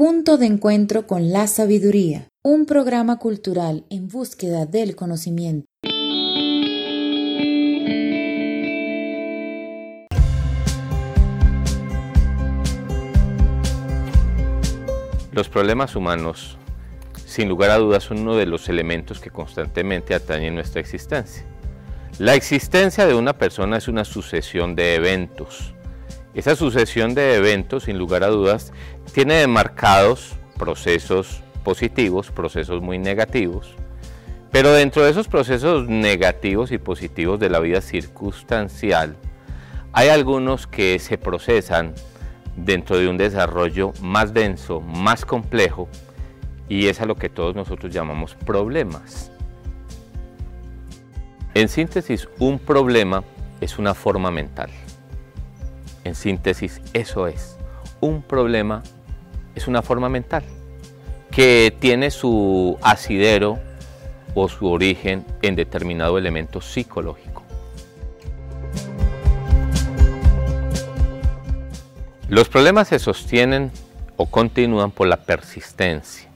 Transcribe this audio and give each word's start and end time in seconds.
Punto 0.00 0.38
de 0.38 0.46
encuentro 0.46 1.06
con 1.06 1.30
la 1.30 1.46
sabiduría, 1.46 2.30
un 2.42 2.64
programa 2.64 3.18
cultural 3.18 3.84
en 3.90 4.08
búsqueda 4.08 4.64
del 4.64 4.96
conocimiento. 4.96 5.66
Los 15.32 15.50
problemas 15.50 15.94
humanos, 15.94 16.56
sin 17.26 17.50
lugar 17.50 17.68
a 17.68 17.76
dudas, 17.76 18.04
son 18.04 18.20
uno 18.20 18.36
de 18.36 18.46
los 18.46 18.70
elementos 18.70 19.20
que 19.20 19.28
constantemente 19.28 20.14
atañen 20.14 20.54
nuestra 20.54 20.80
existencia. 20.80 21.44
La 22.18 22.34
existencia 22.36 23.06
de 23.06 23.14
una 23.14 23.36
persona 23.36 23.76
es 23.76 23.86
una 23.86 24.06
sucesión 24.06 24.74
de 24.74 24.94
eventos. 24.94 25.74
Esa 26.32 26.54
sucesión 26.54 27.14
de 27.14 27.34
eventos, 27.34 27.84
sin 27.84 27.98
lugar 27.98 28.22
a 28.22 28.28
dudas, 28.28 28.72
tiene 29.12 29.34
demarcados 29.34 30.36
procesos 30.56 31.42
positivos, 31.64 32.30
procesos 32.30 32.80
muy 32.80 32.98
negativos, 32.98 33.74
pero 34.52 34.72
dentro 34.72 35.04
de 35.04 35.10
esos 35.10 35.28
procesos 35.28 35.88
negativos 35.88 36.70
y 36.72 36.78
positivos 36.78 37.40
de 37.40 37.50
la 37.50 37.60
vida 37.60 37.80
circunstancial, 37.80 39.16
hay 39.92 40.08
algunos 40.08 40.66
que 40.66 40.98
se 40.98 41.18
procesan 41.18 41.94
dentro 42.56 42.96
de 42.96 43.08
un 43.08 43.16
desarrollo 43.16 43.92
más 44.00 44.32
denso, 44.32 44.80
más 44.80 45.24
complejo, 45.24 45.88
y 46.68 46.86
es 46.86 47.00
a 47.00 47.06
lo 47.06 47.16
que 47.16 47.28
todos 47.28 47.56
nosotros 47.56 47.92
llamamos 47.92 48.34
problemas. 48.34 49.32
En 51.54 51.68
síntesis, 51.68 52.28
un 52.38 52.60
problema 52.60 53.24
es 53.60 53.78
una 53.78 53.94
forma 53.94 54.30
mental. 54.30 54.70
En 56.04 56.14
síntesis, 56.14 56.80
eso 56.92 57.26
es. 57.26 57.56
Un 58.00 58.22
problema 58.22 58.82
es 59.54 59.68
una 59.68 59.82
forma 59.82 60.08
mental 60.08 60.42
que 61.30 61.74
tiene 61.78 62.10
su 62.10 62.78
asidero 62.82 63.58
o 64.34 64.48
su 64.48 64.66
origen 64.66 65.24
en 65.42 65.56
determinado 65.56 66.18
elemento 66.18 66.60
psicológico. 66.60 67.42
Los 72.28 72.48
problemas 72.48 72.88
se 72.88 72.98
sostienen 72.98 73.72
o 74.16 74.26
continúan 74.26 74.90
por 74.92 75.08
la 75.08 75.16
persistencia. 75.16 76.28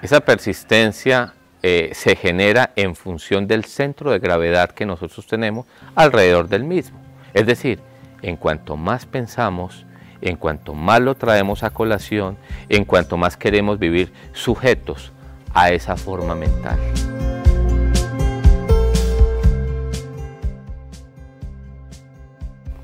Esa 0.00 0.20
persistencia 0.20 1.34
eh, 1.62 1.90
se 1.94 2.16
genera 2.16 2.72
en 2.76 2.96
función 2.96 3.46
del 3.46 3.64
centro 3.64 4.10
de 4.10 4.18
gravedad 4.18 4.70
que 4.70 4.86
nosotros 4.86 5.26
tenemos 5.26 5.66
alrededor 5.94 6.48
del 6.48 6.64
mismo. 6.64 6.98
Es 7.34 7.46
decir, 7.46 7.78
en 8.22 8.36
cuanto 8.36 8.76
más 8.76 9.06
pensamos, 9.06 9.84
en 10.20 10.36
cuanto 10.36 10.74
más 10.74 11.00
lo 11.00 11.16
traemos 11.16 11.62
a 11.62 11.70
colación, 11.70 12.38
en 12.68 12.84
cuanto 12.84 13.16
más 13.16 13.36
queremos 13.36 13.78
vivir 13.78 14.12
sujetos 14.32 15.12
a 15.52 15.70
esa 15.70 15.96
forma 15.96 16.34
mental. 16.34 16.78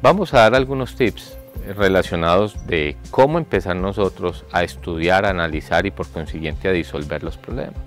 Vamos 0.03 0.33
a 0.33 0.41
dar 0.41 0.55
algunos 0.55 0.94
tips 0.94 1.36
relacionados 1.77 2.66
de 2.66 2.97
cómo 3.11 3.39
empezar 3.39 3.77
nosotros 3.77 4.44
a 4.53 4.62
estudiar, 4.62 5.25
a 5.25 5.31
analizar 5.31 5.86
y 5.86 5.91
por 5.91 6.09
consiguiente 6.09 6.69
a 6.69 6.72
disolver 6.72 7.22
los 7.22 7.36
problemas. 7.36 7.81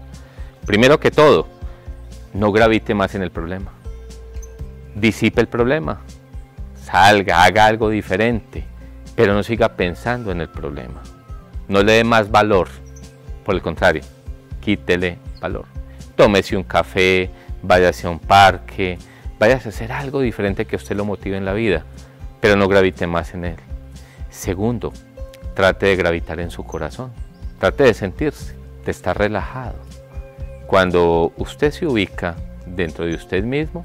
Primero 0.66 1.00
que 1.00 1.10
todo, 1.10 1.48
no 2.34 2.52
gravite 2.52 2.94
más 2.94 3.16
en 3.16 3.24
el 3.24 3.32
problema. 3.32 3.72
Disipe 4.96 5.42
el 5.42 5.48
problema. 5.48 6.02
Salga, 6.84 7.44
haga 7.44 7.66
algo 7.66 7.90
diferente, 7.90 8.64
pero 9.16 9.34
no 9.34 9.44
siga 9.44 9.70
pensando 9.70 10.32
en 10.32 10.42
el 10.42 10.50
problema. 10.50 11.02
No 11.68 11.84
le 11.84 11.94
dé 11.94 12.04
más 12.04 12.32
valor. 12.32 12.68
Por 13.46 13.56
el 13.56 13.62
contrario, 13.62 14.04
quítele 14.60 15.18
valor. 15.40 15.66
Tómese 16.16 16.58
un 16.58 16.64
café, 16.64 17.30
váyase 17.62 18.08
a 18.08 18.10
un 18.10 18.20
parque, 18.20 18.98
váyase 19.40 19.70
a 19.70 19.72
hacer 19.72 19.92
algo 19.92 20.22
diferente 20.22 20.66
que 20.66 20.76
usted 20.76 20.96
lo 20.96 21.06
motive 21.06 21.38
en 21.38 21.46
la 21.46 21.54
vida, 21.54 21.86
pero 22.40 22.56
no 22.56 22.68
gravite 22.68 23.08
más 23.08 23.34
en 23.34 23.46
él. 23.46 23.58
Segundo, 24.30 24.92
trate 25.54 25.88
de 25.88 25.96
gravitar 25.96 26.40
en 26.40 26.52
su 26.52 26.64
corazón. 26.64 27.12
Trate 27.60 27.84
de 27.84 27.94
sentirse, 27.94 28.56
de 28.86 28.92
estar 28.92 29.18
relajado 29.18 29.76
cuando 30.72 31.34
usted 31.36 31.74
se 31.74 31.86
ubica 31.86 32.38
dentro 32.66 33.04
de 33.04 33.14
usted 33.14 33.44
mismo, 33.44 33.84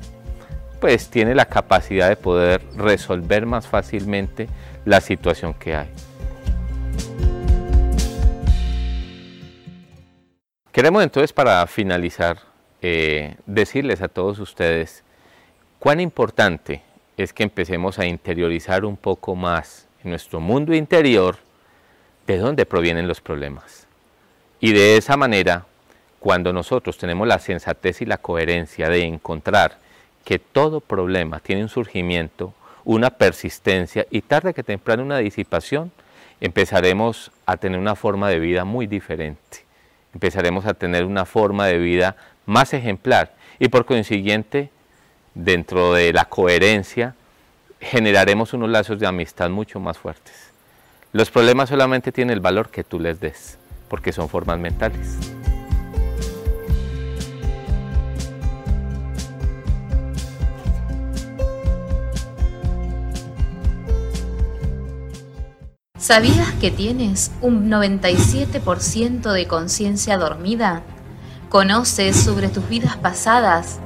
pues 0.80 1.08
tiene 1.08 1.34
la 1.34 1.46
capacidad 1.46 2.08
de 2.08 2.16
poder 2.16 2.62
resolver 2.76 3.46
más 3.46 3.66
fácilmente 3.66 4.48
la 4.84 5.00
situación 5.00 5.54
que 5.54 5.74
hay. 5.74 5.88
Queremos 10.72 11.02
entonces 11.02 11.32
para 11.32 11.66
finalizar 11.66 12.38
eh, 12.82 13.36
decirles 13.46 14.02
a 14.02 14.08
todos 14.08 14.38
ustedes 14.38 15.02
cuán 15.78 16.00
importante 16.00 16.82
es 17.16 17.32
que 17.32 17.42
empecemos 17.42 17.98
a 17.98 18.06
interiorizar 18.06 18.84
un 18.84 18.96
poco 18.96 19.34
más 19.34 19.88
en 20.04 20.10
nuestro 20.10 20.38
mundo 20.38 20.74
interior 20.74 21.38
de 22.26 22.36
dónde 22.36 22.66
provienen 22.66 23.08
los 23.08 23.20
problemas. 23.20 23.86
Y 24.60 24.72
de 24.72 24.98
esa 24.98 25.16
manera 25.16 25.64
cuando 26.20 26.52
nosotros 26.52 26.98
tenemos 26.98 27.26
la 27.28 27.38
sensatez 27.38 28.02
y 28.02 28.04
la 28.04 28.18
coherencia 28.18 28.88
de 28.88 29.04
encontrar 29.04 29.78
que 30.26 30.40
todo 30.40 30.80
problema 30.80 31.38
tiene 31.38 31.62
un 31.62 31.68
surgimiento, 31.68 32.52
una 32.84 33.10
persistencia 33.10 34.06
y 34.10 34.22
tarde 34.22 34.54
que 34.54 34.64
temprano 34.64 35.04
una 35.04 35.18
disipación, 35.18 35.92
empezaremos 36.40 37.30
a 37.46 37.56
tener 37.56 37.78
una 37.78 37.94
forma 37.94 38.28
de 38.28 38.40
vida 38.40 38.64
muy 38.64 38.88
diferente. 38.88 39.64
Empezaremos 40.12 40.66
a 40.66 40.74
tener 40.74 41.04
una 41.04 41.26
forma 41.26 41.68
de 41.68 41.78
vida 41.78 42.16
más 42.44 42.74
ejemplar 42.74 43.36
y 43.60 43.68
por 43.68 43.86
consiguiente, 43.86 44.70
dentro 45.34 45.94
de 45.94 46.12
la 46.12 46.24
coherencia, 46.24 47.14
generaremos 47.80 48.52
unos 48.52 48.68
lazos 48.68 48.98
de 48.98 49.06
amistad 49.06 49.48
mucho 49.48 49.78
más 49.78 49.96
fuertes. 49.96 50.50
Los 51.12 51.30
problemas 51.30 51.68
solamente 51.68 52.10
tienen 52.10 52.34
el 52.34 52.40
valor 52.40 52.70
que 52.70 52.82
tú 52.82 52.98
les 52.98 53.20
des, 53.20 53.58
porque 53.88 54.12
son 54.12 54.28
formas 54.28 54.58
mentales. 54.58 55.18
¿Sabías 66.06 66.52
que 66.60 66.70
tienes 66.70 67.32
un 67.40 67.68
97% 67.68 69.32
de 69.32 69.48
conciencia 69.48 70.16
dormida? 70.18 70.82
¿Conoces 71.48 72.14
sobre 72.14 72.46
tus 72.46 72.68
vidas 72.68 72.96
pasadas? 72.96 73.80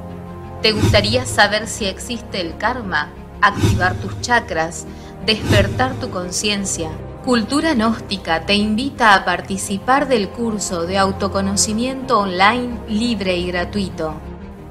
¿Te 0.61 0.73
gustaría 0.73 1.25
saber 1.25 1.67
si 1.67 1.87
existe 1.87 2.43
el 2.43 2.59
karma, 2.59 3.09
activar 3.41 3.95
tus 3.95 4.21
chakras, 4.21 4.85
despertar 5.25 5.95
tu 5.95 6.11
conciencia? 6.11 6.91
Cultura 7.25 7.73
Gnóstica 7.73 8.45
te 8.45 8.53
invita 8.53 9.15
a 9.15 9.25
participar 9.25 10.07
del 10.07 10.29
curso 10.29 10.85
de 10.85 10.99
autoconocimiento 10.99 12.19
online 12.19 12.81
libre 12.87 13.39
y 13.39 13.47
gratuito, 13.47 14.13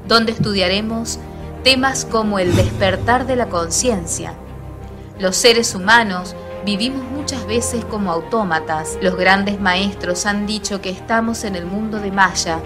donde 0.08 0.34
estudiaremos 0.34 1.18
temas 1.64 2.06
como 2.06 2.38
el 2.38 2.56
despertar 2.56 3.26
de 3.26 3.38
la 3.38 3.48
conciencia. 3.48 4.36
Los 5.18 5.36
seres 5.36 5.74
humanos 5.74 6.36
Vivimos 6.66 7.04
muchas 7.12 7.48
veces 7.48 7.86
como 7.86 8.12
autómatas. 8.12 8.98
Los 9.02 9.16
grandes 9.16 9.62
maestros 9.62 10.26
han 10.26 10.46
dicho 10.46 10.82
que 10.82 10.90
estamos 10.90 11.46
en 11.46 11.56
el 11.56 11.66
mundo 11.66 12.00
de 12.00 12.12
Maya, 12.12 12.60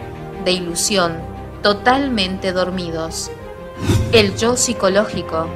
de 0.43 0.51
ilusión, 0.51 1.17
totalmente 1.61 2.53
dormidos. 2.53 3.29
El 4.11 4.35
yo 4.35 4.57
psicológico. 4.57 5.47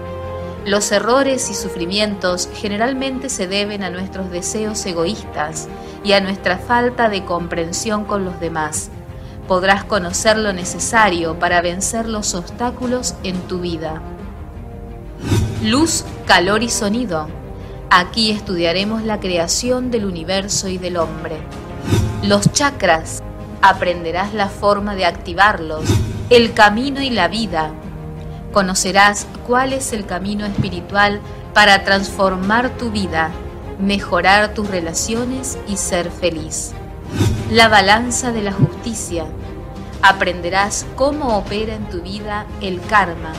Los 0.65 0.91
errores 0.91 1.49
y 1.49 1.55
sufrimientos 1.55 2.47
generalmente 2.53 3.29
se 3.29 3.47
deben 3.47 3.83
a 3.83 3.89
nuestros 3.89 4.29
deseos 4.29 4.85
egoístas 4.85 5.67
y 6.03 6.11
a 6.11 6.19
nuestra 6.19 6.57
falta 6.57 7.09
de 7.09 7.25
comprensión 7.25 8.05
con 8.05 8.23
los 8.23 8.39
demás. 8.39 8.89
Podrás 9.47 9.83
conocer 9.83 10.37
lo 10.37 10.53
necesario 10.53 11.39
para 11.39 11.61
vencer 11.61 12.07
los 12.07 12.35
obstáculos 12.35 13.15
en 13.23 13.39
tu 13.47 13.59
vida. 13.59 14.01
Luz, 15.63 16.03
calor 16.25 16.61
y 16.63 16.69
sonido. 16.69 17.27
Aquí 17.89 18.31
estudiaremos 18.31 19.03
la 19.03 19.21
creación 19.21 19.91
del 19.91 20.03
universo 20.03 20.67
y 20.67 20.77
del 20.77 20.97
hombre. 20.97 21.37
Los 22.21 22.51
chakras, 22.51 23.23
aprenderás 23.61 24.33
la 24.33 24.49
forma 24.49 24.93
de 24.95 25.05
activarlos, 25.05 25.85
el 26.29 26.53
camino 26.53 27.01
y 27.01 27.09
la 27.09 27.29
vida. 27.29 27.71
Conocerás 28.51 29.25
cuál 29.47 29.71
es 29.71 29.93
el 29.93 30.05
camino 30.05 30.45
espiritual 30.45 31.21
para 31.53 31.85
transformar 31.85 32.71
tu 32.71 32.91
vida, 32.91 33.31
mejorar 33.79 34.53
tus 34.53 34.67
relaciones 34.67 35.57
y 35.65 35.77
ser 35.77 36.11
feliz. 36.11 36.73
La 37.51 37.69
balanza 37.69 38.33
de 38.33 38.41
la 38.41 38.51
justicia. 38.51 39.27
Aprenderás 40.01 40.85
cómo 40.97 41.37
opera 41.37 41.75
en 41.75 41.87
tu 41.87 42.01
vida 42.01 42.45
el 42.59 42.81
karma 42.81 43.31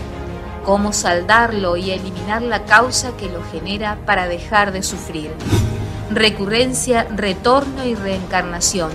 cómo 0.69 0.93
saldarlo 0.93 1.79
y 1.79 1.93
eliminar 1.93 2.43
la 2.43 2.67
causa 2.67 3.17
que 3.17 3.31
lo 3.31 3.43
genera 3.43 3.97
para 4.05 4.29
dejar 4.29 4.71
de 4.71 4.83
sufrir. 4.83 5.33
recurrencia, 6.11 7.05
retorno 7.05 7.87
y 7.87 7.95
reencarnación. 7.95 8.91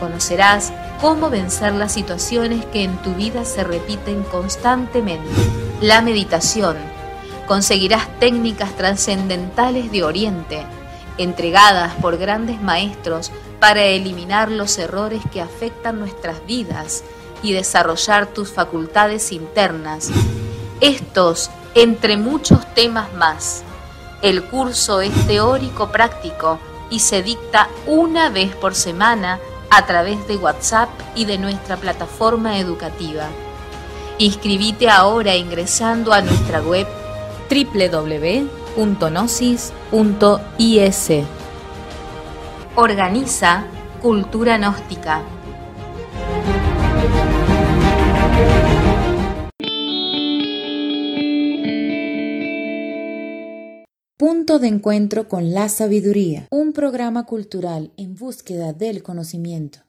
Conocerás 0.00 0.72
cómo 1.00 1.30
vencer 1.30 1.72
las 1.72 1.92
situaciones 1.92 2.64
que 2.66 2.82
en 2.82 2.96
tu 2.96 3.14
vida 3.14 3.44
se 3.44 3.62
repiten 3.62 4.24
constantemente. 4.24 5.30
La 5.80 6.02
meditación. 6.02 6.76
Conseguirás 7.46 8.08
técnicas 8.18 8.74
trascendentales 8.74 9.92
de 9.92 10.02
Oriente, 10.02 10.64
entregadas 11.16 11.94
por 11.94 12.18
grandes 12.18 12.60
maestros 12.60 13.30
para 13.60 13.84
eliminar 13.84 14.50
los 14.50 14.76
errores 14.78 15.22
que 15.32 15.40
afectan 15.40 16.00
nuestras 16.00 16.44
vidas 16.44 17.04
y 17.40 17.52
desarrollar 17.52 18.26
tus 18.26 18.50
facultades 18.50 19.30
internas. 19.30 20.10
Estos, 20.82 21.50
entre 21.76 22.16
muchos 22.16 22.66
temas 22.74 23.14
más. 23.14 23.62
El 24.20 24.42
curso 24.42 25.00
es 25.00 25.12
teórico 25.28 25.92
práctico 25.92 26.58
y 26.90 26.98
se 26.98 27.22
dicta 27.22 27.68
una 27.86 28.30
vez 28.30 28.56
por 28.56 28.74
semana 28.74 29.38
a 29.70 29.86
través 29.86 30.26
de 30.26 30.36
WhatsApp 30.36 30.88
y 31.14 31.24
de 31.24 31.38
nuestra 31.38 31.76
plataforma 31.76 32.58
educativa. 32.58 33.28
Inscribite 34.18 34.90
ahora 34.90 35.36
ingresando 35.36 36.12
a 36.12 36.20
nuestra 36.20 36.60
web 36.60 36.88
www.gnosis.is. 37.48 38.44
Organiza 42.74 43.64
Cultura 44.00 44.58
Gnóstica. 44.58 45.22
Punto 54.22 54.60
de 54.60 54.68
encuentro 54.68 55.26
con 55.26 55.52
la 55.52 55.68
sabiduría, 55.68 56.46
un 56.48 56.72
programa 56.72 57.26
cultural 57.26 57.90
en 57.96 58.14
búsqueda 58.14 58.72
del 58.72 59.02
conocimiento. 59.02 59.80